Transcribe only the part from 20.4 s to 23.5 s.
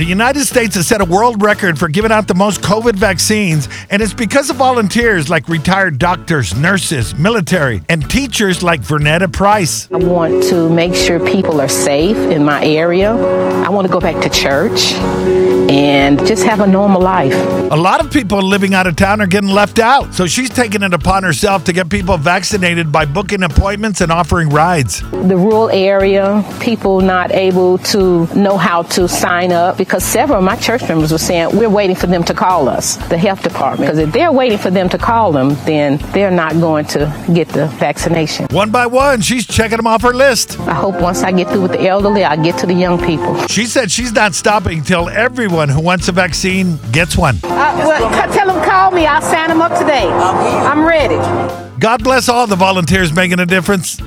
taking it upon herself to get people vaccinated by booking